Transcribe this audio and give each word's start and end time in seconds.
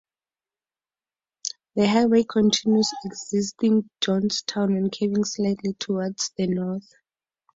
The 1.75 1.87
highway 1.87 2.23
continues, 2.27 2.89
exiting 3.05 3.87
Johnstown 4.03 4.75
and 4.75 4.91
curving 4.91 5.23
slightly 5.25 5.73
towards 5.73 6.31
the 6.35 6.47
north. 6.47 6.91